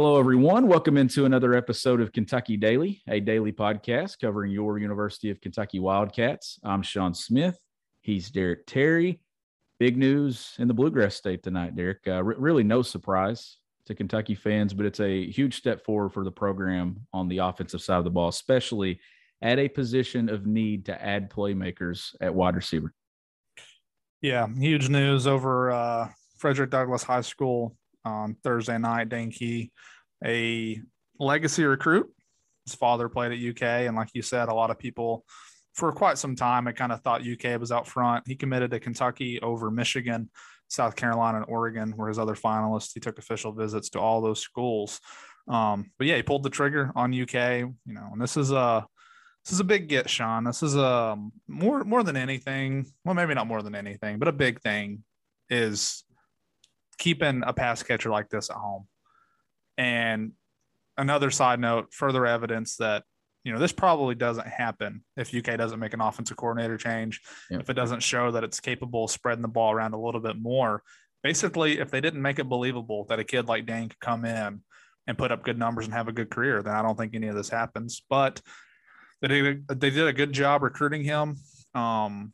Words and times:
Hello, 0.00 0.16
everyone. 0.16 0.68
Welcome 0.68 0.96
into 0.96 1.24
another 1.24 1.54
episode 1.54 2.00
of 2.00 2.12
Kentucky 2.12 2.56
Daily, 2.56 3.02
a 3.08 3.18
daily 3.18 3.50
podcast 3.50 4.20
covering 4.20 4.52
your 4.52 4.78
University 4.78 5.28
of 5.28 5.40
Kentucky 5.40 5.80
Wildcats. 5.80 6.60
I'm 6.62 6.82
Sean 6.82 7.14
Smith. 7.14 7.58
He's 8.00 8.30
Derek 8.30 8.64
Terry. 8.64 9.18
Big 9.80 9.96
news 9.96 10.54
in 10.60 10.68
the 10.68 10.72
Bluegrass 10.72 11.16
State 11.16 11.42
tonight, 11.42 11.74
Derek. 11.74 11.98
Uh, 12.06 12.22
really, 12.22 12.62
no 12.62 12.80
surprise 12.80 13.56
to 13.86 13.94
Kentucky 13.96 14.36
fans, 14.36 14.72
but 14.72 14.86
it's 14.86 15.00
a 15.00 15.28
huge 15.32 15.56
step 15.56 15.84
forward 15.84 16.10
for 16.10 16.22
the 16.22 16.30
program 16.30 17.04
on 17.12 17.26
the 17.26 17.38
offensive 17.38 17.82
side 17.82 17.98
of 17.98 18.04
the 18.04 18.10
ball, 18.10 18.28
especially 18.28 19.00
at 19.42 19.58
a 19.58 19.68
position 19.68 20.28
of 20.28 20.46
need 20.46 20.86
to 20.86 21.04
add 21.04 21.28
playmakers 21.28 22.14
at 22.20 22.32
wide 22.32 22.54
receiver. 22.54 22.94
Yeah, 24.22 24.46
huge 24.46 24.88
news 24.88 25.26
over 25.26 25.72
uh, 25.72 26.08
Frederick 26.36 26.70
Douglass 26.70 27.02
High 27.02 27.22
School 27.22 27.76
on 28.04 28.36
Thursday 28.42 28.78
night. 28.78 29.08
Dane 29.08 29.30
Key, 29.30 29.70
a 30.24 30.80
legacy 31.18 31.64
recruit. 31.64 32.12
His 32.66 32.74
father 32.74 33.08
played 33.08 33.32
at 33.32 33.38
UK, 33.38 33.86
and 33.86 33.96
like 33.96 34.10
you 34.14 34.22
said, 34.22 34.48
a 34.48 34.54
lot 34.54 34.70
of 34.70 34.78
people 34.78 35.24
for 35.78 35.92
quite 35.92 36.18
some 36.18 36.34
time 36.34 36.66
I 36.66 36.72
kind 36.72 36.90
of 36.90 37.00
thought 37.02 37.22
UK 37.22 37.58
was 37.58 37.70
out 37.70 37.86
front. 37.86 38.26
He 38.26 38.34
committed 38.34 38.72
to 38.72 38.80
Kentucky 38.80 39.40
over 39.40 39.70
Michigan, 39.70 40.28
South 40.66 40.96
Carolina, 40.96 41.38
and 41.38 41.46
Oregon 41.48 41.96
were 41.96 42.08
his 42.08 42.18
other 42.18 42.34
finalists. 42.34 42.92
He 42.92 43.00
took 43.00 43.18
official 43.18 43.52
visits 43.52 43.88
to 43.90 44.00
all 44.00 44.20
those 44.20 44.40
schools. 44.40 45.00
Um, 45.46 45.92
but 45.96 46.08
yeah, 46.08 46.16
he 46.16 46.22
pulled 46.22 46.42
the 46.42 46.50
trigger 46.50 46.90
on 46.96 47.14
UK. 47.14 47.32
You 47.60 47.94
know, 47.94 48.08
and 48.12 48.20
this 48.20 48.36
is 48.36 48.50
a 48.50 48.86
this 49.44 49.52
is 49.52 49.60
a 49.60 49.64
big 49.64 49.88
get, 49.88 50.10
Sean. 50.10 50.44
This 50.44 50.62
is 50.62 50.74
a 50.74 50.84
um, 50.84 51.32
more 51.46 51.84
more 51.84 52.02
than 52.02 52.16
anything. 52.16 52.86
Well, 53.04 53.14
maybe 53.14 53.34
not 53.34 53.46
more 53.46 53.62
than 53.62 53.74
anything, 53.74 54.18
but 54.18 54.28
a 54.28 54.32
big 54.32 54.60
thing 54.60 55.04
is 55.48 56.04
keeping 56.98 57.42
a 57.46 57.52
pass 57.52 57.82
catcher 57.82 58.10
like 58.10 58.28
this 58.28 58.50
at 58.50 58.56
home. 58.56 58.86
And 59.76 60.32
another 60.96 61.30
side 61.30 61.60
note, 61.60 61.92
further 61.92 62.26
evidence 62.26 62.76
that 62.76 63.04
you 63.44 63.52
know 63.52 63.60
this 63.60 63.72
probably 63.72 64.14
doesn't 64.14 64.46
happen 64.46 65.04
if 65.16 65.34
UK 65.34 65.56
doesn't 65.56 65.78
make 65.78 65.94
an 65.94 66.00
offensive 66.00 66.36
coordinator 66.36 66.76
change. 66.76 67.20
Yep. 67.50 67.60
If 67.60 67.70
it 67.70 67.74
doesn't 67.74 68.02
show 68.02 68.32
that 68.32 68.44
it's 68.44 68.60
capable 68.60 69.04
of 69.04 69.10
spreading 69.10 69.42
the 69.42 69.48
ball 69.48 69.72
around 69.72 69.94
a 69.94 70.00
little 70.00 70.20
bit 70.20 70.36
more. 70.36 70.82
Basically, 71.22 71.78
if 71.78 71.90
they 71.90 72.00
didn't 72.00 72.22
make 72.22 72.38
it 72.38 72.48
believable 72.48 73.06
that 73.08 73.18
a 73.18 73.24
kid 73.24 73.48
like 73.48 73.66
Dane 73.66 73.88
could 73.88 74.00
come 74.00 74.24
in 74.24 74.62
and 75.06 75.18
put 75.18 75.32
up 75.32 75.42
good 75.42 75.58
numbers 75.58 75.86
and 75.86 75.94
have 75.94 76.08
a 76.08 76.12
good 76.12 76.30
career, 76.30 76.62
then 76.62 76.74
I 76.74 76.82
don't 76.82 76.96
think 76.96 77.14
any 77.14 77.28
of 77.28 77.34
this 77.34 77.48
happens. 77.48 78.02
But 78.08 78.40
they 79.20 79.28
did 79.28 79.64
a, 79.68 79.74
they 79.74 79.90
did 79.90 80.06
a 80.06 80.12
good 80.12 80.32
job 80.32 80.62
recruiting 80.62 81.02
him. 81.02 81.36
Um, 81.74 82.32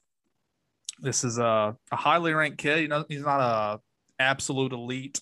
this 1.01 1.25
is 1.25 1.39
a, 1.39 1.77
a 1.91 1.97
highly 1.97 2.33
ranked 2.33 2.59
kid. 2.59 2.81
You 2.81 2.89
know, 2.89 3.05
he's 3.09 3.25
not 3.25 3.41
a 3.41 3.81
absolute 4.19 4.73
elite 4.73 5.21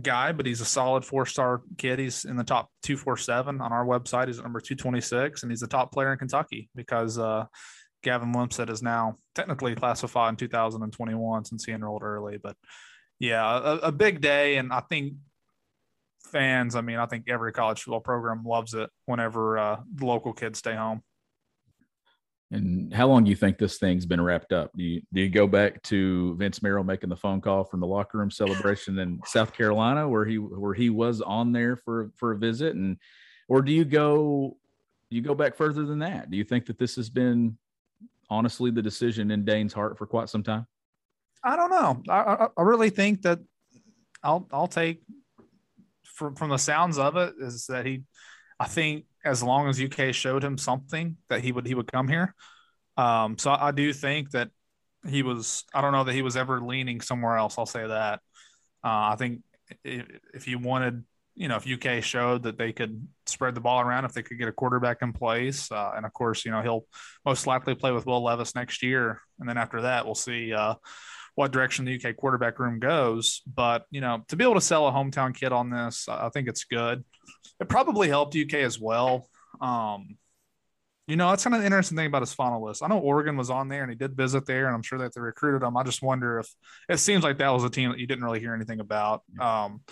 guy, 0.00 0.32
but 0.32 0.46
he's 0.46 0.60
a 0.60 0.64
solid 0.64 1.04
four 1.04 1.26
star 1.26 1.62
kid. 1.78 1.98
He's 1.98 2.24
in 2.24 2.36
the 2.36 2.44
top 2.44 2.70
247 2.82 3.60
on 3.60 3.72
our 3.72 3.84
website. 3.84 4.28
He's 4.28 4.40
number 4.40 4.60
226, 4.60 5.42
and 5.42 5.52
he's 5.52 5.62
a 5.62 5.68
top 5.68 5.92
player 5.92 6.12
in 6.12 6.18
Kentucky 6.18 6.68
because 6.74 7.18
uh, 7.18 7.46
Gavin 8.02 8.32
Wimsatt 8.32 8.70
is 8.70 8.82
now 8.82 9.18
technically 9.34 9.74
classified 9.74 10.30
in 10.30 10.36
2021 10.36 11.44
since 11.44 11.64
he 11.64 11.72
enrolled 11.72 12.02
early. 12.02 12.38
But 12.38 12.56
yeah, 13.18 13.58
a, 13.58 13.76
a 13.76 13.92
big 13.92 14.20
day. 14.20 14.56
And 14.56 14.72
I 14.72 14.80
think 14.80 15.14
fans, 16.30 16.76
I 16.76 16.80
mean, 16.80 16.98
I 16.98 17.06
think 17.06 17.28
every 17.28 17.52
college 17.52 17.82
football 17.82 18.00
program 18.00 18.44
loves 18.44 18.74
it 18.74 18.90
whenever 19.06 19.58
uh, 19.58 19.80
the 19.94 20.06
local 20.06 20.32
kids 20.32 20.58
stay 20.58 20.74
home. 20.74 21.02
And 22.54 22.94
how 22.94 23.08
long 23.08 23.24
do 23.24 23.30
you 23.30 23.36
think 23.36 23.58
this 23.58 23.78
thing's 23.78 24.06
been 24.06 24.20
wrapped 24.20 24.52
up? 24.52 24.70
Do 24.76 24.84
you 24.84 25.02
do 25.12 25.20
you 25.20 25.28
go 25.28 25.46
back 25.48 25.82
to 25.84 26.36
Vince 26.36 26.62
Marrow 26.62 26.84
making 26.84 27.10
the 27.10 27.16
phone 27.16 27.40
call 27.40 27.64
from 27.64 27.80
the 27.80 27.86
locker 27.86 28.18
room 28.18 28.30
celebration 28.30 28.98
in 29.00 29.20
South 29.26 29.52
Carolina, 29.52 30.08
where 30.08 30.24
he 30.24 30.38
where 30.38 30.74
he 30.74 30.88
was 30.88 31.20
on 31.20 31.50
there 31.50 31.76
for 31.76 32.12
for 32.16 32.32
a 32.32 32.38
visit, 32.38 32.76
and 32.76 32.98
or 33.48 33.60
do 33.60 33.72
you 33.72 33.84
go 33.84 34.56
you 35.10 35.20
go 35.20 35.34
back 35.34 35.56
further 35.56 35.84
than 35.84 35.98
that? 35.98 36.30
Do 36.30 36.36
you 36.36 36.44
think 36.44 36.66
that 36.66 36.78
this 36.78 36.94
has 36.94 37.10
been 37.10 37.58
honestly 38.30 38.70
the 38.70 38.82
decision 38.82 39.32
in 39.32 39.44
Dane's 39.44 39.72
heart 39.72 39.98
for 39.98 40.06
quite 40.06 40.28
some 40.28 40.44
time? 40.44 40.66
I 41.42 41.56
don't 41.56 41.70
know. 41.70 42.02
I, 42.08 42.48
I 42.56 42.62
really 42.62 42.90
think 42.90 43.22
that 43.22 43.40
I'll 44.22 44.48
I'll 44.52 44.68
take 44.68 45.02
from 46.04 46.36
from 46.36 46.50
the 46.50 46.58
sounds 46.58 46.98
of 46.98 47.16
it 47.16 47.34
is 47.40 47.66
that 47.66 47.84
he 47.84 48.04
I 48.60 48.66
think 48.66 49.06
as 49.24 49.42
long 49.42 49.68
as 49.68 49.80
UK 49.80 50.14
showed 50.14 50.44
him 50.44 50.58
something 50.58 51.16
that 51.28 51.42
he 51.42 51.52
would 51.52 51.66
he 51.66 51.74
would 51.74 51.90
come 51.90 52.08
here. 52.08 52.34
Um, 52.96 53.38
so 53.38 53.50
I, 53.50 53.72
do 53.72 53.92
think 53.92 54.30
that 54.30 54.50
he 55.08 55.22
was. 55.22 55.64
I 55.74 55.80
don't 55.80 55.92
know 55.92 56.04
that 56.04 56.14
he 56.14 56.22
was 56.22 56.36
ever 56.36 56.60
leaning 56.60 57.00
somewhere 57.00 57.36
else. 57.36 57.58
I'll 57.58 57.66
say 57.66 57.86
that. 57.86 58.20
Uh, 58.84 59.12
I 59.12 59.16
think 59.18 59.40
if, 59.84 60.06
if 60.32 60.48
you 60.48 60.58
wanted, 60.58 61.04
you 61.34 61.48
know, 61.48 61.56
if 61.56 61.66
UK 61.66 62.02
showed 62.04 62.44
that 62.44 62.56
they 62.56 62.72
could 62.72 63.06
spread 63.26 63.54
the 63.54 63.60
ball 63.60 63.80
around, 63.80 64.04
if 64.04 64.12
they 64.12 64.22
could 64.22 64.38
get 64.38 64.48
a 64.48 64.52
quarterback 64.52 64.98
in 65.02 65.12
place, 65.12 65.72
uh, 65.72 65.92
and 65.96 66.06
of 66.06 66.12
course, 66.12 66.44
you 66.44 66.52
know, 66.52 66.62
he'll 66.62 66.86
most 67.24 67.46
likely 67.46 67.74
play 67.74 67.90
with 67.90 68.06
Will 68.06 68.22
Levis 68.22 68.54
next 68.54 68.82
year, 68.82 69.20
and 69.40 69.48
then 69.48 69.58
after 69.58 69.82
that, 69.82 70.04
we'll 70.04 70.14
see. 70.14 70.52
Uh, 70.52 70.74
what 71.34 71.50
direction 71.50 71.84
the 71.84 72.00
UK 72.00 72.16
quarterback 72.16 72.58
room 72.58 72.78
goes. 72.78 73.42
But 73.52 73.86
you 73.90 74.00
know, 74.00 74.24
to 74.28 74.36
be 74.36 74.44
able 74.44 74.54
to 74.54 74.60
sell 74.60 74.86
a 74.86 74.92
hometown 74.92 75.34
kid 75.34 75.52
on 75.52 75.70
this, 75.70 76.08
I 76.08 76.28
think 76.28 76.48
it's 76.48 76.64
good. 76.64 77.04
It 77.60 77.68
probably 77.68 78.08
helped 78.08 78.36
UK 78.36 78.54
as 78.54 78.78
well. 78.78 79.28
Um, 79.60 80.16
you 81.06 81.16
know, 81.16 81.28
that's 81.28 81.44
kind 81.44 81.54
of 81.54 81.60
the 81.60 81.66
interesting 81.66 81.96
thing 81.96 82.06
about 82.06 82.22
his 82.22 82.32
final 82.32 82.64
list. 82.64 82.82
I 82.82 82.86
know 82.86 82.98
Oregon 82.98 83.36
was 83.36 83.50
on 83.50 83.68
there 83.68 83.82
and 83.82 83.90
he 83.90 83.96
did 83.96 84.16
visit 84.16 84.46
there, 84.46 84.66
and 84.66 84.74
I'm 84.74 84.82
sure 84.82 84.98
that 85.00 85.14
they 85.14 85.20
recruited 85.20 85.62
him. 85.62 85.76
I 85.76 85.82
just 85.82 86.02
wonder 86.02 86.38
if 86.38 86.48
it 86.88 86.98
seems 86.98 87.22
like 87.22 87.38
that 87.38 87.50
was 87.50 87.62
a 87.62 87.70
team 87.70 87.90
that 87.90 87.98
you 87.98 88.06
didn't 88.06 88.24
really 88.24 88.40
hear 88.40 88.54
anything 88.54 88.80
about 88.80 89.22
um, 89.38 89.82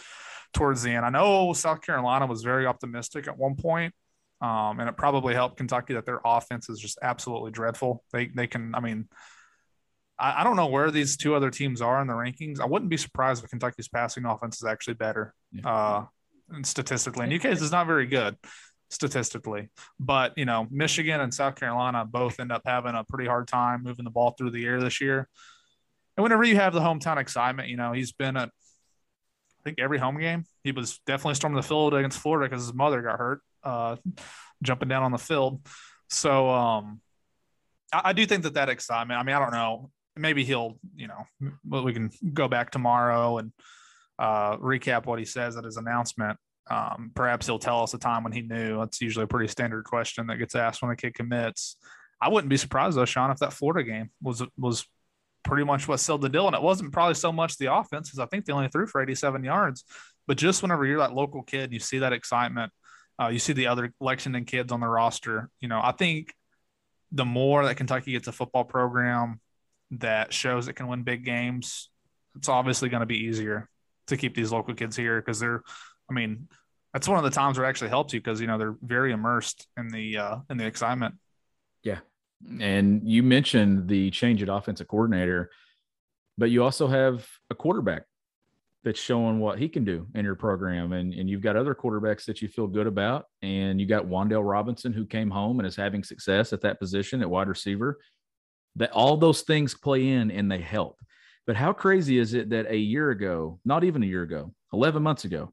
towards 0.54 0.82
the 0.82 0.90
end. 0.90 1.04
I 1.04 1.10
know 1.10 1.52
South 1.52 1.82
Carolina 1.82 2.26
was 2.26 2.42
very 2.42 2.66
optimistic 2.66 3.28
at 3.28 3.36
one 3.36 3.56
point, 3.56 3.94
um, 4.40 4.80
and 4.80 4.88
it 4.88 4.96
probably 4.96 5.34
helped 5.34 5.58
Kentucky 5.58 5.94
that 5.94 6.06
their 6.06 6.20
offense 6.24 6.70
is 6.70 6.78
just 6.78 6.98
absolutely 7.02 7.50
dreadful. 7.50 8.04
They 8.12 8.28
they 8.28 8.46
can, 8.46 8.74
I 8.74 8.80
mean, 8.80 9.06
I, 10.18 10.40
I, 10.40 10.44
don't 10.44 10.56
know 10.56 10.68
where 10.68 10.90
these 10.90 11.18
two 11.18 11.34
other 11.34 11.50
teams 11.50 11.82
are 11.82 12.00
in 12.00 12.06
the 12.06 12.14
rankings. 12.14 12.58
I 12.58 12.64
wouldn't 12.64 12.90
be 12.90 12.96
surprised 12.96 13.44
if 13.44 13.50
Kentucky's 13.50 13.88
passing 13.88 14.24
offense 14.24 14.56
is 14.56 14.64
actually 14.64 14.94
better 14.94 15.34
yeah. 15.52 15.68
uh, 15.68 16.04
statistically. 16.62 17.24
And 17.24 17.34
UK's 17.34 17.60
is 17.60 17.70
not 17.70 17.86
very 17.86 18.06
good 18.06 18.36
statistically, 18.92 19.70
but 19.98 20.32
you 20.36 20.44
know, 20.44 20.66
Michigan 20.70 21.20
and 21.20 21.32
South 21.32 21.56
Carolina 21.56 22.04
both 22.04 22.38
end 22.40 22.52
up 22.52 22.62
having 22.64 22.94
a 22.94 23.04
pretty 23.04 23.28
hard 23.28 23.48
time 23.48 23.82
moving 23.82 24.04
the 24.04 24.10
ball 24.10 24.34
through 24.36 24.50
the 24.50 24.64
air 24.64 24.80
this 24.80 25.00
year. 25.00 25.28
And 26.16 26.22
whenever 26.22 26.44
you 26.44 26.56
have 26.56 26.72
the 26.72 26.80
hometown 26.80 27.16
excitement, 27.16 27.68
you 27.68 27.76
know, 27.76 27.92
he's 27.92 28.12
been 28.12 28.36
at 28.36 28.48
I 28.48 29.62
think 29.64 29.78
every 29.78 29.98
home 29.98 30.18
game. 30.18 30.44
He 30.64 30.72
was 30.72 31.00
definitely 31.06 31.36
storming 31.36 31.56
the 31.56 31.62
field 31.62 31.94
against 31.94 32.18
Florida 32.18 32.48
because 32.48 32.64
his 32.64 32.74
mother 32.74 33.00
got 33.00 33.18
hurt 33.18 33.40
uh, 33.62 33.96
jumping 34.62 34.88
down 34.88 35.04
on 35.04 35.12
the 35.12 35.18
field. 35.18 35.64
So 36.10 36.50
um, 36.50 37.00
I, 37.92 38.00
I 38.06 38.12
do 38.12 38.26
think 38.26 38.42
that 38.42 38.54
that 38.54 38.68
excitement. 38.68 39.20
I 39.20 39.22
mean, 39.22 39.36
I 39.36 39.38
don't 39.38 39.52
know 39.52 39.90
maybe 40.16 40.44
he'll, 40.44 40.78
you 40.94 41.08
know, 41.08 41.26
we 41.68 41.92
can 41.92 42.10
go 42.32 42.48
back 42.48 42.70
tomorrow 42.70 43.38
and 43.38 43.52
uh, 44.18 44.56
recap 44.58 45.06
what 45.06 45.18
he 45.18 45.24
says 45.24 45.56
at 45.56 45.64
his 45.64 45.76
announcement. 45.76 46.38
Um, 46.70 47.10
perhaps 47.14 47.46
he'll 47.46 47.58
tell 47.58 47.82
us 47.82 47.94
a 47.94 47.98
time 47.98 48.22
when 48.22 48.32
he 48.32 48.42
knew. 48.42 48.78
That's 48.78 49.00
usually 49.00 49.24
a 49.24 49.28
pretty 49.28 49.48
standard 49.48 49.84
question 49.84 50.26
that 50.28 50.38
gets 50.38 50.54
asked 50.54 50.82
when 50.82 50.90
a 50.90 50.96
kid 50.96 51.14
commits. 51.14 51.76
I 52.20 52.28
wouldn't 52.28 52.48
be 52.48 52.56
surprised 52.56 52.96
though, 52.96 53.04
Sean, 53.04 53.30
if 53.30 53.38
that 53.38 53.52
Florida 53.52 53.88
game 53.88 54.10
was 54.22 54.42
was 54.56 54.86
pretty 55.42 55.64
much 55.64 55.88
what 55.88 55.98
sealed 55.98 56.22
the 56.22 56.28
deal. 56.28 56.46
And 56.46 56.54
it 56.54 56.62
wasn't 56.62 56.92
probably 56.92 57.14
so 57.14 57.32
much 57.32 57.58
the 57.58 57.74
offense, 57.74 58.08
because 58.08 58.20
I 58.20 58.26
think 58.26 58.44
they 58.44 58.52
only 58.52 58.68
threw 58.68 58.86
for 58.86 59.02
87 59.02 59.42
yards. 59.44 59.84
But 60.26 60.36
just 60.36 60.62
whenever 60.62 60.86
you're 60.86 60.98
that 60.98 61.14
local 61.14 61.42
kid, 61.42 61.72
you 61.72 61.80
see 61.80 61.98
that 61.98 62.12
excitement. 62.12 62.72
Uh, 63.20 63.28
you 63.28 63.38
see 63.38 63.52
the 63.52 63.66
other 63.66 63.92
Lexington 64.00 64.44
kids 64.44 64.72
on 64.72 64.80
the 64.80 64.88
roster. 64.88 65.50
You 65.60 65.68
know, 65.68 65.80
I 65.82 65.92
think 65.92 66.32
the 67.10 67.24
more 67.24 67.64
that 67.64 67.76
Kentucky 67.76 68.12
gets 68.12 68.28
a 68.28 68.32
football 68.32 68.64
program 68.64 69.40
that 69.92 70.32
shows 70.32 70.68
it 70.68 70.74
can 70.74 70.88
win 70.88 71.02
big 71.02 71.24
games, 71.24 71.90
it's 72.36 72.48
obviously 72.48 72.88
going 72.88 73.00
to 73.00 73.06
be 73.06 73.24
easier 73.24 73.68
to 74.06 74.16
keep 74.16 74.34
these 74.34 74.50
local 74.50 74.74
kids 74.74 74.96
here 74.96 75.20
because 75.20 75.38
they're, 75.38 75.62
I 76.12 76.14
mean, 76.14 76.48
that's 76.92 77.08
one 77.08 77.16
of 77.16 77.24
the 77.24 77.30
times 77.30 77.56
where 77.56 77.66
it 77.66 77.70
actually 77.70 77.88
helps 77.88 78.12
you 78.12 78.20
because 78.20 78.40
you 78.40 78.46
know 78.46 78.58
they're 78.58 78.76
very 78.82 79.12
immersed 79.12 79.66
in 79.78 79.88
the 79.88 80.18
uh, 80.18 80.36
in 80.50 80.58
the 80.58 80.66
excitement. 80.66 81.14
Yeah, 81.82 82.00
and 82.60 83.08
you 83.08 83.22
mentioned 83.22 83.88
the 83.88 84.10
change 84.10 84.42
at 84.42 84.50
offensive 84.50 84.88
coordinator, 84.88 85.50
but 86.36 86.50
you 86.50 86.62
also 86.62 86.86
have 86.86 87.26
a 87.50 87.54
quarterback 87.54 88.02
that's 88.84 89.00
showing 89.00 89.38
what 89.38 89.58
he 89.58 89.68
can 89.68 89.84
do 89.84 90.06
in 90.14 90.24
your 90.24 90.34
program, 90.34 90.92
and 90.92 91.14
and 91.14 91.30
you've 91.30 91.40
got 91.40 91.56
other 91.56 91.74
quarterbacks 91.74 92.26
that 92.26 92.42
you 92.42 92.48
feel 92.48 92.66
good 92.66 92.86
about, 92.86 93.24
and 93.40 93.80
you 93.80 93.86
got 93.86 94.06
Wan'Dale 94.06 94.46
Robinson 94.46 94.92
who 94.92 95.06
came 95.06 95.30
home 95.30 95.60
and 95.60 95.66
is 95.66 95.76
having 95.76 96.04
success 96.04 96.52
at 96.52 96.60
that 96.60 96.78
position 96.78 97.22
at 97.22 97.30
wide 97.30 97.48
receiver 97.48 97.98
that 98.76 98.92
all 98.92 99.16
those 99.16 99.42
things 99.42 99.74
play 99.74 100.08
in 100.08 100.30
and 100.30 100.50
they 100.50 100.60
help. 100.60 100.98
But 101.46 101.56
how 101.56 101.72
crazy 101.72 102.18
is 102.18 102.34
it 102.34 102.50
that 102.50 102.70
a 102.70 102.76
year 102.76 103.10
ago, 103.10 103.60
not 103.64 103.82
even 103.84 104.02
a 104.02 104.06
year 104.06 104.22
ago, 104.22 104.54
11 104.72 105.02
months 105.02 105.24
ago, 105.24 105.52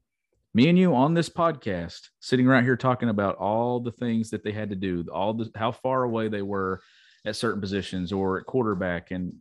me 0.52 0.68
and 0.68 0.78
you 0.78 0.94
on 0.94 1.14
this 1.14 1.28
podcast, 1.28 2.08
sitting 2.20 2.46
right 2.46 2.64
here 2.64 2.76
talking 2.76 3.08
about 3.08 3.36
all 3.36 3.80
the 3.80 3.92
things 3.92 4.30
that 4.30 4.42
they 4.42 4.52
had 4.52 4.70
to 4.70 4.76
do, 4.76 5.04
all 5.12 5.34
the 5.34 5.50
how 5.54 5.72
far 5.72 6.02
away 6.02 6.28
they 6.28 6.42
were 6.42 6.80
at 7.24 7.36
certain 7.36 7.60
positions 7.60 8.12
or 8.12 8.38
at 8.38 8.46
quarterback, 8.46 9.10
and 9.10 9.34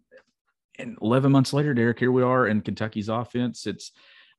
and 0.78 0.98
11 1.02 1.32
months 1.32 1.52
later, 1.52 1.74
Derek, 1.74 2.00
here 2.00 2.12
we 2.12 2.24
are 2.24 2.48
in 2.48 2.62
Kentucky's 2.62 3.10
offense. 3.10 3.68
It's 3.68 3.92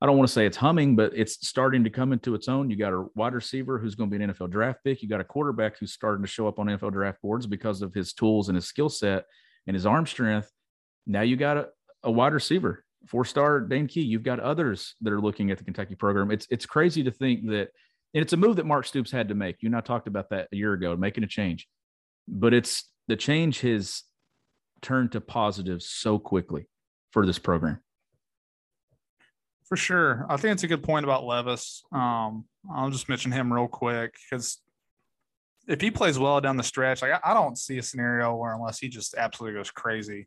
I 0.03 0.07
don't 0.07 0.17
want 0.17 0.29
to 0.29 0.33
say 0.33 0.47
it's 0.47 0.57
humming, 0.57 0.97
but 0.97 1.13
it's 1.15 1.47
starting 1.47 1.85
to 1.85 1.91
come 1.91 2.15
into 2.15 2.35
its 2.35 2.49
own. 2.49 2.71
You 2.71 2.77
got 2.77 2.95
a 2.95 3.05
wide 3.15 3.35
receiver 3.35 3.79
who's 3.79 3.95
going 3.95 4.11
to 4.11 4.19
be 4.19 4.25
an 4.25 4.31
NFL 4.31 4.51
draft 4.51 4.83
pick. 4.83 5.03
You 5.03 5.09
got 5.09 5.21
a 5.21 5.25
quarterback 5.25 5.79
who's 5.79 5.93
starting 5.93 6.25
to 6.25 6.31
show 6.31 6.49
up 6.49 6.59
on 6.59 6.67
NFL 6.67 6.93
draft 6.93 7.21
boards 7.21 7.47
because 7.47 7.83
of 7.83 7.93
his 7.93 8.15
tools 8.15 8.49
and 8.49 8.57
his 8.57 8.65
skill 8.65 8.89
set 8.89 9.27
and 9.67 9.75
his 9.75 9.85
arm 9.85 10.07
strength. 10.07 10.51
Now 11.07 11.21
you 11.21 11.37
got 11.37 11.59
a, 11.59 11.69
a 12.03 12.11
wide 12.11 12.33
receiver, 12.33 12.83
four 13.06 13.25
star 13.25 13.61
Dane 13.61 13.87
Key. 13.87 14.02
You've 14.02 14.23
got 14.23 14.41
others 14.41 14.94
that 15.00 15.12
are 15.12 15.20
looking 15.20 15.50
at 15.50 15.58
the 15.58 15.64
Kentucky 15.64 15.94
program. 15.94 16.31
It's 16.31 16.47
it's 16.50 16.67
crazy 16.67 17.02
to 17.05 17.11
think 17.11 17.47
that, 17.49 17.70
and 18.14 18.23
it's 18.23 18.32
a 18.32 18.37
move 18.37 18.56
that 18.56 18.67
Mark 18.67 18.87
Stoops 18.87 19.11
had 19.11 19.29
to 19.29 19.35
make. 19.35 19.56
You 19.61 19.69
and 19.69 19.76
I 19.76 19.81
talked 19.81 20.08
about 20.08 20.31
that 20.31 20.49
a 20.52 20.56
year 20.56 20.73
ago, 20.73 20.97
making 20.97 21.25
a 21.25 21.29
change, 21.29 21.69
but 22.29 22.55
it's 22.55 22.88
the 23.08 23.17
change 23.17 23.61
has 23.61 24.02
turned 24.82 25.12
to 25.12 25.20
positive 25.20 25.82
so 25.82 26.19
quickly 26.19 26.69
for 27.11 27.26
this 27.26 27.38
program. 27.38 27.81
For 29.69 29.76
sure. 29.76 30.26
I 30.29 30.37
think 30.37 30.55
it's 30.55 30.64
a 30.64 30.69
good 30.69 30.82
point 30.82 31.05
about 31.05 31.25
Levis. 31.25 31.85
Um, 31.93 32.44
I'll 32.75 32.91
just 32.91 33.08
mention 33.08 33.31
him 33.31 33.52
real 33.52 33.69
quick 33.69 34.14
because 34.29 34.58
if 35.69 35.81
he 35.81 35.93
plays 35.93 36.19
well 36.19 36.41
down 36.41 36.56
the 36.56 36.64
stretch, 36.64 37.02
like 37.02 37.12
I, 37.12 37.20
I 37.31 37.35
don't 37.35 37.56
see 37.56 37.79
a 37.79 37.82
scenario 37.82 38.35
where 38.35 38.52
unless 38.52 38.81
he 38.81 38.88
just 38.88 39.14
absolutely 39.14 39.58
goes 39.58 39.70
crazy 39.70 40.26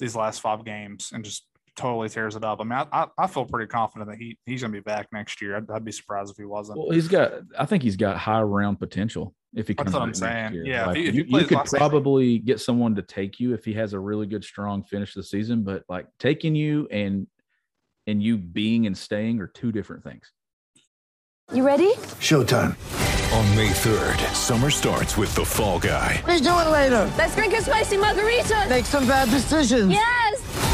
these 0.00 0.16
last 0.16 0.40
five 0.40 0.64
games 0.64 1.12
and 1.14 1.24
just 1.24 1.46
totally 1.76 2.08
tears 2.08 2.36
it 2.36 2.44
up. 2.44 2.60
I 2.60 2.64
mean, 2.64 2.86
I, 2.92 3.06
I 3.18 3.26
feel 3.26 3.44
pretty 3.44 3.68
confident 3.68 4.10
that 4.10 4.18
he 4.18 4.38
he's 4.46 4.62
going 4.62 4.72
to 4.72 4.76
be 4.78 4.82
back 4.82 5.08
next 5.12 5.40
year. 5.42 5.56
I'd, 5.56 5.70
I'd, 5.70 5.84
be 5.84 5.92
surprised 5.92 6.30
if 6.30 6.36
he 6.36 6.44
wasn't. 6.44 6.78
Well, 6.78 6.90
he's 6.90 7.08
got. 7.08 7.32
I 7.58 7.66
think 7.66 7.82
he's 7.82 7.96
got 7.96 8.16
high 8.16 8.42
round 8.42 8.78
potential 8.78 9.34
if 9.54 9.68
he 9.68 9.74
comes. 9.74 9.92
That's 9.92 9.94
what 9.94 10.02
I'm 10.02 10.14
saying. 10.14 10.62
Yeah, 10.64 10.86
like, 10.86 10.96
if 10.96 11.02
he, 11.02 11.08
if 11.08 11.14
you, 11.14 11.24
you 11.28 11.46
could 11.46 11.58
probably 11.70 12.38
get 12.38 12.60
someone 12.60 12.94
to 12.96 13.02
take 13.02 13.40
you 13.40 13.54
if 13.54 13.64
he 13.64 13.72
has 13.74 13.92
a 13.92 13.98
really 13.98 14.26
good, 14.26 14.44
strong 14.44 14.82
finish 14.82 15.14
the 15.14 15.22
season. 15.22 15.62
But 15.62 15.84
like 15.88 16.06
taking 16.18 16.54
you 16.54 16.86
and 16.90 17.26
and 18.06 18.22
you 18.22 18.36
being 18.36 18.86
and 18.86 18.96
staying 18.96 19.40
are 19.40 19.46
two 19.46 19.72
different 19.72 20.04
things. 20.04 20.32
You 21.52 21.66
ready? 21.66 21.92
Showtime. 22.20 22.74
On 23.34 23.56
May 23.56 23.68
3rd, 23.68 24.32
summer 24.32 24.70
starts 24.70 25.16
with 25.16 25.34
The 25.34 25.44
Fall 25.44 25.78
Guy. 25.78 26.22
Let's 26.26 26.40
do 26.40 26.50
it 26.50 26.70
later. 26.70 27.10
Let's 27.18 27.34
drink 27.34 27.52
a 27.54 27.60
spicy 27.60 27.96
margarita. 27.96 28.66
Make 28.68 28.84
some 28.84 29.06
bad 29.06 29.28
decisions. 29.28 29.90
Yes. 29.90 30.73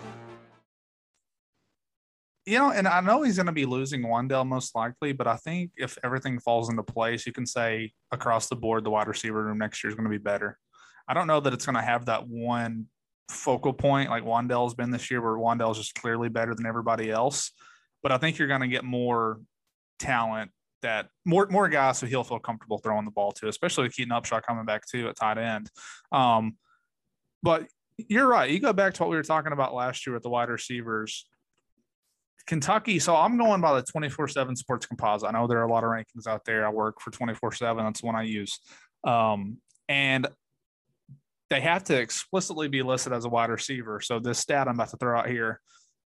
you 2.45 2.57
know, 2.57 2.71
and 2.71 2.87
I 2.87 3.01
know 3.01 3.21
he's 3.21 3.35
going 3.35 3.45
to 3.47 3.51
be 3.51 3.65
losing 3.65 4.01
Wan'Dale 4.01 4.47
most 4.47 4.73
likely, 4.73 5.13
but 5.13 5.27
I 5.27 5.35
think 5.35 5.71
if 5.77 5.97
everything 6.03 6.39
falls 6.39 6.69
into 6.69 6.83
place, 6.83 7.25
you 7.25 7.33
can 7.33 7.45
say 7.45 7.93
across 8.11 8.49
the 8.49 8.55
board 8.55 8.83
the 8.83 8.89
wide 8.89 9.07
receiver 9.07 9.43
room 9.43 9.59
next 9.59 9.83
year 9.83 9.89
is 9.89 9.95
going 9.95 10.09
to 10.09 10.17
be 10.17 10.21
better. 10.21 10.57
I 11.07 11.13
don't 11.13 11.27
know 11.27 11.39
that 11.39 11.53
it's 11.53 11.65
going 11.65 11.75
to 11.75 11.81
have 11.81 12.05
that 12.05 12.27
one 12.27 12.87
focal 13.29 13.73
point 13.73 14.09
like 14.09 14.23
Wan'Dale's 14.23 14.73
been 14.73 14.91
this 14.91 15.11
year, 15.11 15.21
where 15.21 15.33
Wan'Dale's 15.33 15.77
just 15.77 15.95
clearly 15.95 16.29
better 16.29 16.55
than 16.55 16.65
everybody 16.65 17.11
else. 17.11 17.51
But 18.01 18.11
I 18.11 18.17
think 18.17 18.39
you're 18.39 18.47
going 18.47 18.61
to 18.61 18.67
get 18.67 18.83
more 18.83 19.39
talent 19.99 20.51
that 20.81 21.09
more 21.25 21.45
more 21.51 21.69
guys 21.69 22.01
who 22.01 22.07
he'll 22.07 22.23
feel 22.23 22.39
comfortable 22.39 22.79
throwing 22.79 23.05
the 23.05 23.11
ball 23.11 23.31
to, 23.33 23.47
especially 23.47 23.83
with 23.83 23.93
Keaton 23.93 24.11
Upshaw 24.11 24.41
coming 24.41 24.65
back 24.65 24.83
too 24.87 25.07
at 25.09 25.15
tight 25.15 25.37
end. 25.37 25.69
Um, 26.11 26.57
but 27.43 27.67
you're 27.97 28.27
right. 28.27 28.49
You 28.49 28.59
go 28.59 28.73
back 28.73 28.95
to 28.95 29.03
what 29.03 29.09
we 29.09 29.15
were 29.15 29.23
talking 29.23 29.51
about 29.51 29.75
last 29.75 30.07
year 30.07 30.15
with 30.15 30.23
the 30.23 30.29
wide 30.29 30.49
receivers 30.49 31.27
Kentucky. 32.45 32.99
So 32.99 33.15
I'm 33.15 33.37
going 33.37 33.61
by 33.61 33.75
the 33.79 33.83
24 33.83 34.27
7 34.29 34.55
sports 34.55 34.85
composite. 34.85 35.27
I 35.27 35.31
know 35.31 35.47
there 35.47 35.59
are 35.59 35.67
a 35.67 35.71
lot 35.71 35.83
of 35.83 35.89
rankings 35.89 36.27
out 36.27 36.45
there. 36.45 36.65
I 36.65 36.69
work 36.69 37.01
for 37.01 37.11
24 37.11 37.53
7. 37.53 37.83
That's 37.83 38.01
the 38.01 38.07
one 38.07 38.15
I 38.15 38.23
use. 38.23 38.59
Um, 39.03 39.57
and 39.89 40.27
they 41.49 41.59
have 41.59 41.83
to 41.85 41.99
explicitly 41.99 42.69
be 42.69 42.81
listed 42.81 43.13
as 43.13 43.25
a 43.25 43.29
wide 43.29 43.49
receiver. 43.49 43.99
So 43.99 44.19
this 44.19 44.39
stat 44.39 44.67
I'm 44.67 44.75
about 44.75 44.89
to 44.91 44.97
throw 44.97 45.19
out 45.19 45.27
here, 45.27 45.59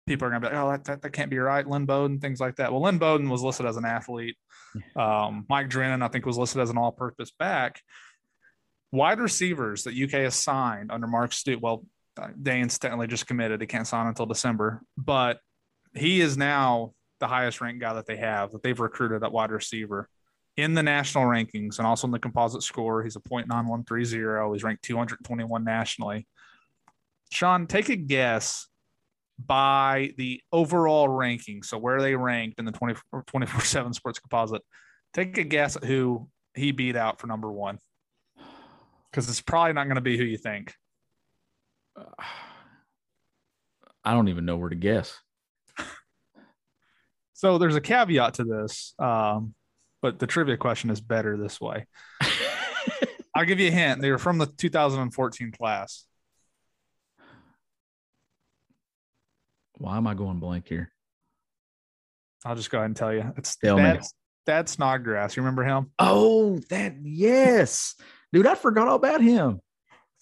people 0.06 0.26
are 0.26 0.30
going 0.30 0.42
to 0.42 0.48
be 0.48 0.54
like, 0.54 0.64
oh, 0.64 0.70
that, 0.70 0.84
that, 0.84 1.02
that, 1.02 1.12
can't 1.12 1.30
be 1.30 1.38
right. 1.38 1.66
Lynn 1.66 1.84
Bowden, 1.84 2.20
things 2.20 2.40
like 2.40 2.56
that. 2.56 2.72
Well, 2.72 2.82
Lynn 2.82 2.98
Bowden 2.98 3.28
was 3.28 3.42
listed 3.42 3.66
as 3.66 3.76
an 3.76 3.84
athlete. 3.84 4.36
Um, 4.96 5.44
Mike 5.50 5.68
Drennan, 5.68 6.00
I 6.00 6.08
think, 6.08 6.24
was 6.24 6.38
listed 6.38 6.62
as 6.62 6.70
an 6.70 6.78
all 6.78 6.92
purpose 6.92 7.30
back. 7.38 7.82
Wide 8.90 9.20
receivers 9.20 9.82
that 9.82 9.94
UK 9.94 10.22
has 10.22 10.34
signed 10.34 10.90
under 10.90 11.06
Mark 11.06 11.34
Stoops. 11.34 11.60
Well, 11.60 11.84
Dane's 12.40 12.78
technically 12.78 13.06
just 13.06 13.26
committed. 13.26 13.60
He 13.60 13.66
can't 13.66 13.86
sign 13.86 14.06
until 14.06 14.24
December, 14.24 14.80
but 14.96 15.40
he 15.94 16.20
is 16.20 16.36
now 16.36 16.92
the 17.20 17.28
highest 17.28 17.60
ranked 17.60 17.80
guy 17.80 17.94
that 17.94 18.06
they 18.06 18.16
have 18.16 18.52
that 18.52 18.62
they've 18.62 18.80
recruited 18.80 19.22
at 19.22 19.32
wide 19.32 19.50
receiver 19.50 20.08
in 20.56 20.74
the 20.74 20.82
national 20.82 21.24
rankings 21.24 21.78
and 21.78 21.86
also 21.86 22.06
in 22.06 22.10
the 22.10 22.18
composite 22.18 22.62
score. 22.62 23.02
He's 23.02 23.16
a 23.16 23.20
0.9130. 23.20 24.52
He's 24.52 24.64
ranked 24.64 24.82
221 24.82 25.64
nationally. 25.64 26.26
Sean, 27.30 27.66
take 27.66 27.88
a 27.88 27.96
guess 27.96 28.66
by 29.44 30.12
the 30.18 30.40
overall 30.52 31.08
ranking. 31.08 31.62
So 31.62 31.78
where 31.78 32.02
they 32.02 32.14
ranked 32.14 32.58
in 32.58 32.64
the 32.64 32.72
24 32.72 33.60
7 33.60 33.92
sports 33.94 34.18
composite. 34.18 34.62
Take 35.14 35.38
a 35.38 35.44
guess 35.44 35.76
at 35.76 35.84
who 35.84 36.28
he 36.54 36.72
beat 36.72 36.96
out 36.96 37.20
for 37.20 37.26
number 37.26 37.50
one. 37.50 37.78
Because 39.10 39.28
it's 39.28 39.42
probably 39.42 39.74
not 39.74 39.84
going 39.84 39.96
to 39.96 40.00
be 40.00 40.16
who 40.16 40.24
you 40.24 40.38
think. 40.38 40.74
I 44.04 44.14
don't 44.14 44.28
even 44.28 44.44
know 44.44 44.56
where 44.56 44.70
to 44.70 44.74
guess. 44.74 45.18
So 47.42 47.58
there's 47.58 47.74
a 47.74 47.80
caveat 47.80 48.34
to 48.34 48.44
this, 48.44 48.94
um, 49.00 49.54
but 50.00 50.20
the 50.20 50.28
trivia 50.28 50.56
question 50.56 50.90
is 50.90 51.00
better 51.00 51.36
this 51.36 51.60
way. 51.60 51.86
I'll 53.34 53.44
give 53.44 53.58
you 53.58 53.66
a 53.66 53.72
hint. 53.72 54.00
They 54.00 54.12
were 54.12 54.18
from 54.18 54.38
the 54.38 54.46
2014 54.46 55.50
class. 55.50 56.04
Why 59.72 59.96
am 59.96 60.06
I 60.06 60.14
going 60.14 60.38
blank 60.38 60.68
here? 60.68 60.92
I'll 62.44 62.54
just 62.54 62.70
go 62.70 62.78
ahead 62.78 62.86
and 62.86 62.96
tell 62.96 63.12
you. 63.12 63.32
It's 63.36 63.56
Dad, 63.56 64.02
Thad 64.46 64.68
Snodgrass. 64.68 65.36
You 65.36 65.42
remember 65.42 65.64
him? 65.64 65.90
Oh, 65.98 66.60
that 66.70 66.94
yes, 67.02 67.96
dude. 68.32 68.46
I 68.46 68.54
forgot 68.54 68.86
all 68.86 68.94
about 68.94 69.20
him. 69.20 69.60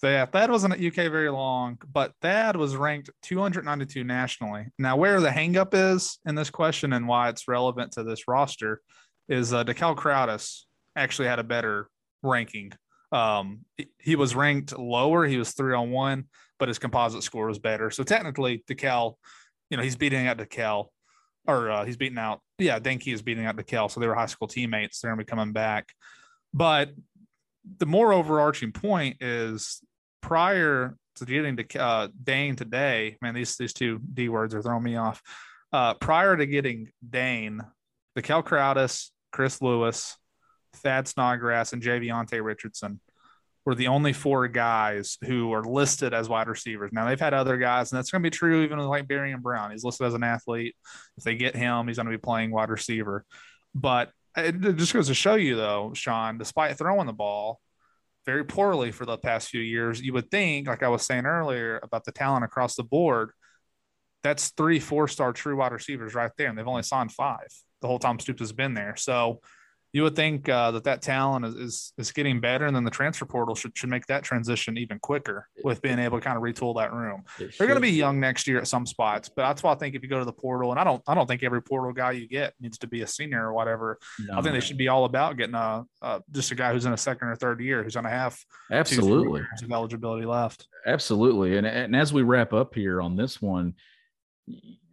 So 0.01 0.09
yeah, 0.09 0.25
Thad 0.25 0.49
wasn't 0.49 0.73
at 0.73 0.83
UK 0.83 1.11
very 1.11 1.29
long, 1.29 1.77
but 1.93 2.13
Thad 2.23 2.55
was 2.55 2.75
ranked 2.75 3.11
292 3.21 4.03
nationally. 4.03 4.65
Now, 4.79 4.97
where 4.97 5.21
the 5.21 5.29
hangup 5.29 5.75
is 5.75 6.17
in 6.25 6.33
this 6.33 6.49
question 6.49 6.93
and 6.93 7.07
why 7.07 7.29
it's 7.29 7.47
relevant 7.47 7.91
to 7.91 8.03
this 8.03 8.27
roster 8.27 8.81
is 9.29 9.53
uh, 9.53 9.63
DeKel 9.63 9.95
Crowdus 9.95 10.63
actually 10.95 11.27
had 11.27 11.37
a 11.37 11.43
better 11.43 11.87
ranking. 12.23 12.71
Um, 13.11 13.59
he 13.99 14.15
was 14.15 14.33
ranked 14.33 14.75
lower. 14.75 15.27
He 15.27 15.37
was 15.37 15.51
three 15.51 15.75
on 15.75 15.91
one, 15.91 16.25
but 16.57 16.67
his 16.67 16.79
composite 16.79 17.21
score 17.21 17.45
was 17.45 17.59
better. 17.59 17.91
So 17.91 18.03
technically, 18.03 18.63
DeKel, 18.67 19.13
you 19.69 19.77
know, 19.77 19.83
he's 19.83 19.97
beating 19.97 20.25
out 20.25 20.39
DeKel, 20.39 20.87
or 21.45 21.69
uh, 21.69 21.85
he's 21.85 21.97
beating 21.97 22.17
out. 22.17 22.41
Yeah, 22.57 22.79
Dane 22.79 22.97
Key 22.97 23.11
is 23.11 23.21
beating 23.21 23.45
out 23.45 23.55
DeKel. 23.55 23.91
So 23.91 23.99
they 23.99 24.07
were 24.07 24.15
high 24.15 24.25
school 24.25 24.47
teammates. 24.47 24.99
They're 24.99 25.11
gonna 25.11 25.21
be 25.21 25.25
coming 25.25 25.53
back, 25.53 25.89
but 26.55 26.89
the 27.77 27.85
more 27.85 28.13
overarching 28.13 28.71
point 28.71 29.21
is 29.21 29.79
prior 30.21 30.95
to 31.15 31.25
getting 31.25 31.57
to 31.57 31.79
uh, 31.79 32.07
Dane 32.23 32.55
today, 32.55 33.17
man, 33.21 33.33
these 33.33 33.57
these 33.57 33.73
two 33.73 33.99
D 34.13 34.29
words 34.29 34.55
are 34.55 34.61
throwing 34.61 34.83
me 34.83 34.95
off. 34.95 35.21
Uh, 35.73 35.93
prior 35.95 36.35
to 36.35 36.45
getting 36.45 36.89
Dane, 37.07 37.61
DeKel 38.17 38.43
Crowdus, 38.43 39.09
Chris 39.31 39.61
Lewis, 39.61 40.17
Thad 40.77 41.07
Snodgrass, 41.07 41.73
and 41.73 41.81
Javionte 41.81 42.43
Richardson 42.43 42.99
were 43.65 43.75
the 43.75 43.87
only 43.87 44.11
four 44.11 44.47
guys 44.47 45.17
who 45.23 45.53
are 45.53 45.63
listed 45.63 46.13
as 46.13 46.27
wide 46.27 46.47
receivers. 46.47 46.91
Now 46.91 47.07
they've 47.07 47.19
had 47.19 47.33
other 47.33 47.57
guys, 47.57 47.91
and 47.91 47.97
that's 47.97 48.09
going 48.09 48.23
to 48.23 48.25
be 48.25 48.35
true 48.35 48.63
even 48.63 48.79
with 48.79 48.87
like 48.87 49.05
and 49.09 49.43
Brown. 49.43 49.71
He's 49.71 49.83
listed 49.83 50.07
as 50.07 50.13
an 50.13 50.23
athlete. 50.23 50.75
If 51.17 51.23
they 51.23 51.35
get 51.35 51.55
him, 51.55 51.87
he's 51.87 51.97
going 51.97 52.07
to 52.07 52.11
be 52.11 52.17
playing 52.17 52.51
wide 52.51 52.69
receiver. 52.69 53.23
But 53.75 54.11
it 54.35 54.59
just 54.77 54.93
goes 54.93 55.07
to 55.07 55.13
show 55.13 55.35
you, 55.35 55.55
though, 55.55 55.91
Sean, 55.93 56.37
despite 56.37 56.77
throwing 56.77 57.05
the 57.05 57.13
ball, 57.13 57.59
very 58.25 58.43
poorly 58.43 58.91
for 58.91 59.05
the 59.05 59.17
past 59.17 59.49
few 59.49 59.61
years. 59.61 60.01
You 60.01 60.13
would 60.13 60.29
think, 60.29 60.67
like 60.67 60.83
I 60.83 60.89
was 60.89 61.03
saying 61.03 61.25
earlier, 61.25 61.79
about 61.83 62.05
the 62.05 62.11
talent 62.11 62.45
across 62.45 62.75
the 62.75 62.83
board. 62.83 63.31
That's 64.23 64.49
three 64.49 64.79
four 64.79 65.07
star 65.07 65.33
true 65.33 65.57
wide 65.57 65.71
receivers 65.71 66.13
right 66.13 66.31
there, 66.37 66.47
and 66.47 66.57
they've 66.57 66.67
only 66.67 66.83
signed 66.83 67.11
five 67.11 67.47
the 67.81 67.87
whole 67.87 67.99
time 67.99 68.19
Stoops 68.19 68.39
has 68.39 68.53
been 68.53 68.73
there. 68.73 68.95
So 68.95 69.41
you 69.93 70.03
would 70.03 70.15
think 70.15 70.47
uh, 70.47 70.71
that 70.71 70.85
that 70.85 71.01
talent 71.01 71.45
is, 71.45 71.55
is, 71.55 71.93
is 71.97 72.11
getting 72.11 72.39
better, 72.39 72.65
and 72.65 72.75
then 72.75 72.83
the 72.83 72.91
transfer 72.91 73.25
portal 73.25 73.55
should 73.55 73.77
should 73.77 73.89
make 73.89 74.05
that 74.07 74.23
transition 74.23 74.77
even 74.77 74.99
quicker 74.99 75.47
with 75.63 75.81
being 75.81 75.99
able 75.99 76.19
to 76.19 76.23
kind 76.23 76.37
of 76.37 76.43
retool 76.43 76.75
that 76.77 76.93
room. 76.93 77.23
It 77.39 77.57
They're 77.57 77.67
going 77.67 77.77
to 77.77 77.81
be 77.81 77.91
young 77.91 78.19
next 78.19 78.47
year 78.47 78.57
at 78.59 78.67
some 78.67 78.85
spots, 78.85 79.29
but 79.29 79.43
that's 79.43 79.63
why 79.63 79.73
I 79.73 79.75
think 79.75 79.95
if 79.95 80.03
you 80.03 80.09
go 80.09 80.19
to 80.19 80.25
the 80.25 80.33
portal, 80.33 80.71
and 80.71 80.79
I 80.79 80.83
don't 80.83 81.01
I 81.07 81.15
don't 81.15 81.27
think 81.27 81.43
every 81.43 81.61
portal 81.61 81.91
guy 81.91 82.11
you 82.11 82.27
get 82.27 82.53
needs 82.61 82.77
to 82.79 82.87
be 82.87 83.01
a 83.01 83.07
senior 83.07 83.47
or 83.47 83.53
whatever. 83.53 83.99
No, 84.19 84.37
I 84.37 84.41
think 84.41 84.53
they 84.53 84.61
should 84.61 84.77
be 84.77 84.87
all 84.87 85.05
about 85.05 85.37
getting 85.37 85.55
a, 85.55 85.83
a 86.01 86.21
just 86.31 86.51
a 86.51 86.55
guy 86.55 86.71
who's 86.71 86.85
in 86.85 86.93
a 86.93 86.97
second 86.97 87.27
or 87.27 87.35
third 87.35 87.59
year 87.59 87.83
who's 87.83 87.95
going 87.95 88.05
to 88.05 88.09
have 88.09 88.37
two, 88.37 88.75
absolutely. 88.75 89.41
years 89.41 89.61
of 89.61 89.71
eligibility 89.71 90.25
left. 90.25 90.67
Absolutely. 90.85 91.57
And, 91.57 91.67
and 91.67 91.95
as 91.95 92.13
we 92.13 92.23
wrap 92.23 92.53
up 92.53 92.73
here 92.73 93.01
on 93.01 93.15
this 93.15 93.41
one, 93.41 93.75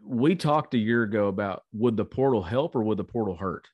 we 0.04 0.34
talked 0.34 0.74
a 0.74 0.78
year 0.78 1.02
ago 1.02 1.28
about 1.28 1.62
would 1.72 1.96
the 1.96 2.04
portal 2.04 2.42
help 2.42 2.74
or 2.74 2.82
would 2.82 2.98
the 2.98 3.04
portal 3.04 3.36
hurt 3.36 3.68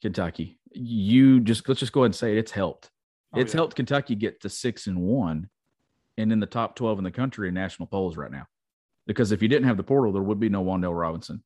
Kentucky? 0.00 0.58
You 0.74 1.40
just 1.40 1.68
let's 1.68 1.80
just 1.80 1.92
go 1.92 2.00
ahead 2.00 2.06
and 2.06 2.14
say 2.14 2.32
it, 2.32 2.38
it's 2.38 2.52
helped. 2.52 2.90
Oh, 3.34 3.40
it's 3.40 3.54
yeah. 3.54 3.58
helped 3.58 3.76
Kentucky 3.76 4.14
get 4.14 4.40
to 4.42 4.48
six 4.48 4.86
and 4.86 5.00
one 5.00 5.48
and 6.18 6.32
in 6.32 6.40
the 6.40 6.46
top 6.46 6.76
12 6.76 6.98
in 6.98 7.04
the 7.04 7.10
country 7.10 7.48
in 7.48 7.54
national 7.54 7.86
polls 7.86 8.16
right 8.16 8.30
now. 8.30 8.46
Because 9.06 9.32
if 9.32 9.42
you 9.42 9.48
didn't 9.48 9.66
have 9.66 9.76
the 9.76 9.82
portal, 9.82 10.12
there 10.12 10.22
would 10.22 10.38
be 10.38 10.48
no 10.48 10.62
Wan'Dale 10.62 10.98
Robinson 10.98 11.42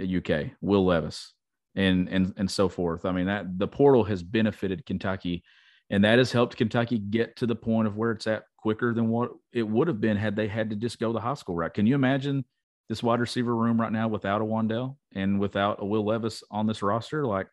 at 0.00 0.08
UK, 0.08 0.50
Will 0.60 0.84
Levis, 0.84 1.32
and 1.74 2.08
and 2.08 2.32
and 2.36 2.50
so 2.50 2.68
forth. 2.68 3.04
I 3.04 3.12
mean, 3.12 3.26
that 3.26 3.58
the 3.58 3.68
portal 3.68 4.04
has 4.04 4.22
benefited 4.22 4.86
Kentucky, 4.86 5.42
and 5.88 6.04
that 6.04 6.18
has 6.18 6.30
helped 6.30 6.56
Kentucky 6.56 6.98
get 6.98 7.36
to 7.36 7.46
the 7.46 7.56
point 7.56 7.88
of 7.88 7.96
where 7.96 8.12
it's 8.12 8.26
at 8.26 8.44
quicker 8.58 8.94
than 8.94 9.08
what 9.08 9.32
it 9.52 9.62
would 9.62 9.88
have 9.88 10.00
been 10.00 10.16
had 10.16 10.36
they 10.36 10.46
had 10.46 10.70
to 10.70 10.76
just 10.76 11.00
go 11.00 11.12
the 11.12 11.20
high 11.20 11.34
school 11.34 11.56
route. 11.56 11.74
Can 11.74 11.86
you 11.86 11.94
imagine 11.94 12.44
this 12.88 13.02
wide 13.02 13.20
receiver 13.20 13.54
room 13.54 13.80
right 13.80 13.92
now 13.92 14.06
without 14.06 14.40
a 14.40 14.44
Wan'Dale 14.44 14.96
and 15.14 15.40
without 15.40 15.82
a 15.82 15.84
Will 15.84 16.04
Levis 16.04 16.44
on 16.50 16.66
this 16.66 16.82
roster? 16.82 17.26
Like 17.26 17.48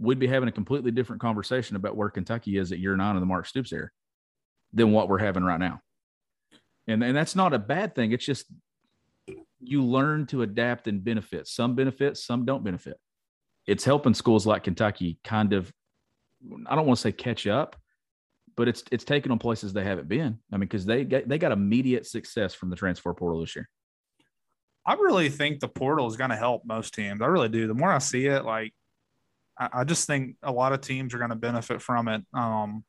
we'd 0.00 0.18
be 0.18 0.26
having 0.26 0.48
a 0.48 0.52
completely 0.52 0.90
different 0.90 1.20
conversation 1.20 1.76
about 1.76 1.96
where 1.96 2.10
Kentucky 2.10 2.56
is 2.56 2.72
at 2.72 2.78
year 2.78 2.96
nine 2.96 3.14
of 3.16 3.20
the 3.20 3.26
Mark 3.26 3.46
Stoops 3.46 3.72
era 3.72 3.90
than 4.72 4.92
what 4.92 5.08
we're 5.08 5.18
having 5.18 5.44
right 5.44 5.60
now. 5.60 5.80
And 6.88 7.04
and 7.04 7.14
that's 7.14 7.36
not 7.36 7.52
a 7.52 7.58
bad 7.58 7.94
thing. 7.94 8.12
It's 8.12 8.24
just 8.24 8.46
you 9.60 9.84
learn 9.84 10.26
to 10.26 10.42
adapt 10.42 10.88
and 10.88 11.04
benefit. 11.04 11.46
Some 11.46 11.74
benefit, 11.74 12.16
some 12.16 12.46
don't 12.46 12.64
benefit. 12.64 12.96
It's 13.66 13.84
helping 13.84 14.14
schools 14.14 14.46
like 14.46 14.64
Kentucky 14.64 15.18
kind 15.22 15.52
of 15.52 15.70
I 16.66 16.74
don't 16.74 16.86
want 16.86 16.96
to 16.96 17.02
say 17.02 17.12
catch 17.12 17.46
up, 17.46 17.76
but 18.56 18.66
it's 18.66 18.82
it's 18.90 19.04
taking 19.04 19.28
them 19.28 19.38
places 19.38 19.72
they 19.72 19.84
haven't 19.84 20.08
been. 20.08 20.38
I 20.50 20.56
mean, 20.56 20.60
because 20.60 20.86
they 20.86 21.04
got 21.04 21.28
they 21.28 21.38
got 21.38 21.52
immediate 21.52 22.06
success 22.06 22.54
from 22.54 22.70
the 22.70 22.76
transfer 22.76 23.12
portal 23.12 23.40
this 23.40 23.54
year. 23.54 23.68
I 24.86 24.94
really 24.94 25.28
think 25.28 25.60
the 25.60 25.68
portal 25.68 26.06
is 26.06 26.16
going 26.16 26.30
to 26.30 26.36
help 26.36 26.62
most 26.64 26.94
teams. 26.94 27.20
I 27.20 27.26
really 27.26 27.50
do. 27.50 27.66
The 27.66 27.74
more 27.74 27.92
I 27.92 27.98
see 27.98 28.26
it, 28.26 28.46
like 28.46 28.72
I, 29.60 29.68
I 29.80 29.84
just 29.84 30.06
think 30.06 30.36
a 30.42 30.50
lot 30.50 30.72
of 30.72 30.80
teams 30.80 31.14
are 31.14 31.18
going 31.18 31.30
to 31.30 31.36
benefit 31.36 31.82
from 31.82 32.08
it. 32.08 32.22
Um, 32.32 32.82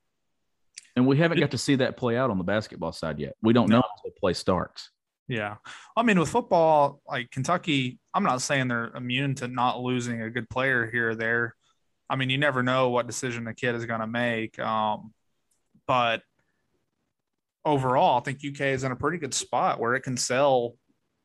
And 0.96 1.06
we 1.06 1.18
haven't 1.18 1.40
got 1.40 1.52
to 1.52 1.58
see 1.58 1.76
that 1.76 1.98
play 1.98 2.18
out 2.18 2.32
on 2.32 2.38
the 2.38 2.44
basketball 2.44 2.94
side 2.94 3.20
yet. 3.20 3.36
We 3.44 3.54
don't 3.54 3.70
know 3.70 3.84
until 3.98 4.12
play 4.20 4.34
starts. 4.34 4.90
yeah, 5.28 5.58
I 5.96 6.04
mean, 6.04 6.20
with 6.20 6.30
football, 6.30 7.02
like 7.08 7.30
Kentucky, 7.32 8.00
I'm 8.14 8.24
not 8.24 8.42
saying 8.42 8.68
they're 8.70 8.92
immune 8.96 9.36
to 9.36 9.48
not 9.48 9.82
losing 9.82 10.22
a 10.22 10.30
good 10.30 10.50
player 10.50 10.90
here 10.90 11.12
or 11.12 11.16
there. 11.16 11.56
I 12.10 12.16
mean, 12.18 12.30
you 12.30 12.38
never 12.38 12.64
know 12.64 12.90
what 12.90 13.08
decision 13.08 13.46
the 13.46 13.54
kid 13.54 13.76
is 13.76 13.86
going 13.86 14.02
to 14.02 14.08
make. 14.08 14.60
Um, 14.60 15.14
but 15.88 16.24
overall, 17.64 18.18
I 18.20 18.22
think 18.22 18.40
UK 18.46 18.62
is 18.68 18.84
in 18.84 18.92
a 18.92 18.98
pretty 18.98 19.18
good 19.18 19.34
spot 19.34 19.80
where 19.80 19.96
it 19.96 20.02
can 20.02 20.18
sell, 20.18 20.76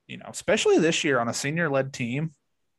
you 0.07 0.19
know, 0.19 0.27
especially 0.29 0.79
this 0.79 1.03
year 1.03 1.19
on 1.19 1.29
a 1.29 1.35
senior 1.35 1.69
led 1.69 1.93
team 1.93 2.31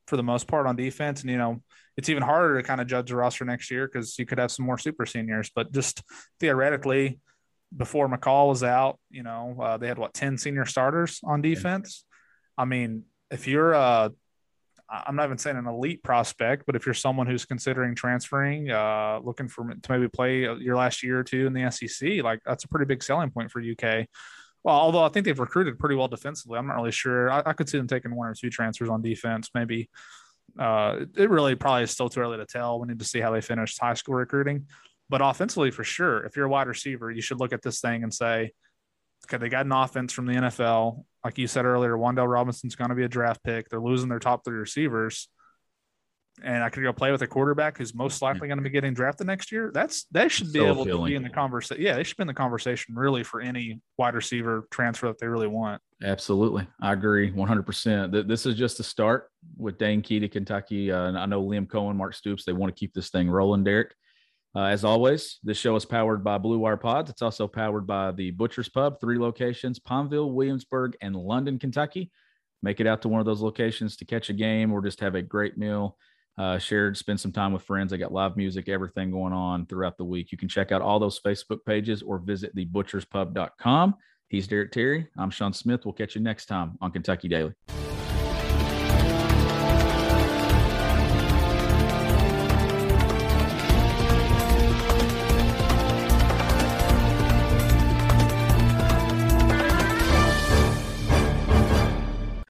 for 0.08 0.16
the 0.16 0.22
most 0.22 0.48
part 0.48 0.66
on 0.66 0.74
defense. 0.74 1.20
And, 1.20 1.30
you 1.30 1.38
know, 1.38 1.62
it's 1.96 2.08
even 2.08 2.22
harder 2.22 2.56
to 2.56 2.62
kind 2.66 2.80
of 2.80 2.86
judge 2.86 3.10
the 3.10 3.16
roster 3.16 3.44
next 3.44 3.70
year 3.70 3.86
because 3.86 4.18
you 4.18 4.26
could 4.26 4.38
have 4.38 4.50
some 4.50 4.64
more 4.64 4.78
super 4.78 5.06
seniors. 5.06 5.50
But 5.54 5.72
just 5.72 6.02
theoretically, 6.40 7.20
before 7.76 8.08
McCall 8.08 8.48
was 8.48 8.62
out, 8.62 8.98
you 9.10 9.22
know, 9.22 9.56
uh, 9.60 9.76
they 9.76 9.88
had 9.88 9.98
what, 9.98 10.14
10 10.14 10.38
senior 10.38 10.64
starters 10.64 11.20
on 11.22 11.42
defense? 11.42 12.04
I 12.56 12.64
mean, 12.64 13.04
if 13.30 13.46
you're 13.46 13.72
a 13.72 14.10
I'm 14.90 15.16
not 15.16 15.26
even 15.26 15.36
saying 15.36 15.58
an 15.58 15.66
elite 15.66 16.02
prospect, 16.02 16.64
but 16.64 16.74
if 16.74 16.86
you're 16.86 16.94
someone 16.94 17.26
who's 17.26 17.44
considering 17.44 17.94
transferring, 17.94 18.70
uh, 18.70 19.20
looking 19.22 19.46
for 19.46 19.68
to 19.68 19.92
maybe 19.92 20.08
play 20.08 20.40
your 20.40 20.76
last 20.76 21.02
year 21.02 21.18
or 21.18 21.24
two 21.24 21.46
in 21.46 21.52
the 21.52 21.70
SEC, 21.70 22.22
like 22.22 22.40
that's 22.46 22.64
a 22.64 22.68
pretty 22.68 22.86
big 22.86 23.02
selling 23.02 23.30
point 23.30 23.50
for 23.50 23.60
UK. 23.60 24.06
Well, 24.68 24.76
although 24.76 25.02
I 25.02 25.08
think 25.08 25.24
they've 25.24 25.38
recruited 25.38 25.78
pretty 25.78 25.94
well 25.94 26.08
defensively, 26.08 26.58
I'm 26.58 26.66
not 26.66 26.76
really 26.76 26.92
sure. 26.92 27.32
I, 27.32 27.42
I 27.46 27.52
could 27.54 27.70
see 27.70 27.78
them 27.78 27.86
taking 27.86 28.14
one 28.14 28.28
or 28.28 28.34
two 28.34 28.50
transfers 28.50 28.90
on 28.90 29.00
defense, 29.00 29.48
maybe. 29.54 29.88
Uh, 30.58 31.06
it 31.16 31.30
really 31.30 31.54
probably 31.54 31.84
is 31.84 31.90
still 31.90 32.10
too 32.10 32.20
early 32.20 32.36
to 32.36 32.44
tell. 32.44 32.78
We 32.78 32.86
need 32.86 32.98
to 32.98 33.04
see 33.06 33.18
how 33.18 33.30
they 33.30 33.40
finish 33.40 33.78
high 33.78 33.94
school 33.94 34.16
recruiting, 34.16 34.66
but 35.08 35.22
offensively, 35.22 35.70
for 35.70 35.84
sure, 35.84 36.22
if 36.26 36.36
you're 36.36 36.44
a 36.44 36.50
wide 36.50 36.66
receiver, 36.66 37.10
you 37.10 37.22
should 37.22 37.40
look 37.40 37.54
at 37.54 37.62
this 37.62 37.80
thing 37.80 38.02
and 38.02 38.12
say, 38.12 38.52
okay, 39.24 39.38
they 39.38 39.48
got 39.48 39.64
an 39.64 39.72
offense 39.72 40.12
from 40.12 40.26
the 40.26 40.34
NFL. 40.34 41.02
Like 41.24 41.38
you 41.38 41.46
said 41.46 41.64
earlier, 41.64 41.96
Wan'Dale 41.96 42.28
Robinson's 42.28 42.76
going 42.76 42.90
to 42.90 42.94
be 42.94 43.04
a 43.04 43.08
draft 43.08 43.42
pick. 43.42 43.70
They're 43.70 43.80
losing 43.80 44.10
their 44.10 44.18
top 44.18 44.44
three 44.44 44.58
receivers. 44.58 45.30
And 46.42 46.62
I 46.62 46.68
could 46.70 46.82
go 46.82 46.92
play 46.92 47.10
with 47.10 47.22
a 47.22 47.26
quarterback 47.26 47.78
who's 47.78 47.94
most 47.94 48.22
likely 48.22 48.48
going 48.48 48.58
to 48.58 48.62
be 48.64 48.70
getting 48.70 48.94
drafted 48.94 49.26
next 49.26 49.50
year. 49.50 49.70
That's 49.72 50.04
they 50.10 50.28
should 50.28 50.52
be 50.52 50.60
So 50.60 50.66
able 50.66 50.84
to 50.84 51.04
be 51.04 51.14
in 51.14 51.22
the 51.22 51.30
conversation. 51.30 51.82
Yeah, 51.82 51.96
they 51.96 52.04
should 52.04 52.16
be 52.16 52.22
in 52.22 52.28
the 52.28 52.34
conversation 52.34 52.94
really 52.94 53.24
for 53.24 53.40
any 53.40 53.80
wide 53.96 54.14
receiver 54.14 54.66
transfer 54.70 55.08
that 55.08 55.18
they 55.18 55.26
really 55.26 55.46
want. 55.48 55.82
Absolutely. 56.02 56.66
I 56.80 56.92
agree 56.92 57.32
100%. 57.32 58.12
Th- 58.12 58.26
This 58.26 58.46
is 58.46 58.54
just 58.54 58.78
the 58.78 58.84
start 58.84 59.30
with 59.56 59.78
Dane 59.78 60.02
Key 60.02 60.20
to 60.20 60.28
Kentucky. 60.28 60.92
Uh, 60.92 61.06
and 61.08 61.18
I 61.18 61.26
know 61.26 61.42
Liam 61.42 61.66
Coen, 61.66 61.96
Mark 61.96 62.14
Stoops, 62.14 62.44
they 62.44 62.52
want 62.52 62.74
to 62.74 62.78
keep 62.78 62.94
this 62.94 63.10
thing 63.10 63.28
rolling, 63.28 63.64
Derek. 63.64 63.94
Uh, 64.56 64.64
as 64.64 64.82
always, 64.84 65.38
this 65.44 65.58
show 65.58 65.76
is 65.76 65.84
powered 65.84 66.24
by 66.24 66.38
Blue 66.38 66.58
Wire 66.58 66.76
Pods. 66.76 67.10
It's 67.10 67.22
also 67.22 67.46
powered 67.46 67.86
by 67.86 68.12
the 68.12 68.30
Butcher's 68.30 68.68
Pub, 68.68 69.00
three 69.00 69.18
locations 69.18 69.78
Palmville, 69.78 70.32
Williamsburg, 70.32 70.96
and 71.02 71.14
London, 71.14 71.58
Kentucky. 71.58 72.10
Make 72.62 72.80
it 72.80 72.86
out 72.86 73.02
to 73.02 73.08
one 73.08 73.20
of 73.20 73.26
those 73.26 73.40
locations 73.42 73.96
to 73.98 74.04
catch 74.04 74.30
a 74.30 74.32
game 74.32 74.72
or 74.72 74.82
just 74.82 75.00
have 75.00 75.14
a 75.14 75.22
great 75.22 75.58
meal. 75.58 75.96
Uh, 76.38 76.56
shared, 76.56 76.96
spend 76.96 77.18
some 77.18 77.32
time 77.32 77.52
with 77.52 77.62
friends. 77.62 77.92
I 77.92 77.96
got 77.96 78.12
live 78.12 78.36
music, 78.36 78.68
everything 78.68 79.10
going 79.10 79.32
on 79.32 79.66
throughout 79.66 79.98
the 79.98 80.04
week. 80.04 80.30
You 80.30 80.38
can 80.38 80.48
check 80.48 80.70
out 80.70 80.80
all 80.80 81.00
those 81.00 81.20
Facebook 81.20 81.64
pages 81.66 82.00
or 82.00 82.18
visit 82.18 82.54
thebutcherspub.com. 82.54 83.96
He's 84.28 84.46
Derek 84.46 84.72
Terry. 84.72 85.08
I'm 85.16 85.30
Sean 85.30 85.52
Smith. 85.52 85.84
We'll 85.84 85.94
catch 85.94 86.14
you 86.14 86.20
next 86.20 86.46
time 86.46 86.78
on 86.80 86.92
Kentucky 86.92 87.28
Daily. 87.28 87.54